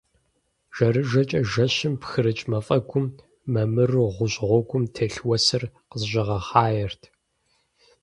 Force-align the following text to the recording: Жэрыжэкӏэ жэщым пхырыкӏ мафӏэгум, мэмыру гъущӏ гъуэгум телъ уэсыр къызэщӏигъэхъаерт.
Жэрыжэкӏэ 0.75 1.39
жэщым 1.51 1.93
пхырыкӏ 2.01 2.45
мафӏэгум, 2.49 3.05
мэмыру 3.51 4.13
гъущӏ 4.15 4.37
гъуэгум 4.47 4.83
телъ 4.95 5.17
уэсыр 5.27 5.63
къызэщӏигъэхъаерт. 5.89 7.01